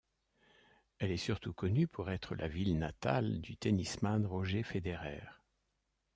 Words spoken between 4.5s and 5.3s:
Federer.